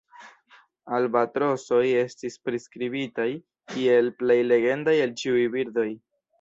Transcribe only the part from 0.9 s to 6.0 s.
Albatrosoj estis priskribitaj kiel "plej legendaj el ĉiuj birdoj".